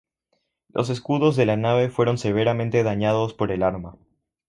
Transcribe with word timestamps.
Los 0.69 0.89
escudos 0.89 1.35
de 1.35 1.45
la 1.45 1.57
nave 1.57 1.91
fueron 1.91 2.17
severamente 2.17 2.81
dañados 2.81 3.35
por 3.35 3.51
el 3.51 3.61
arma. 3.61 3.97